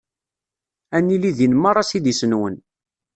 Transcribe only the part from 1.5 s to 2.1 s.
merra s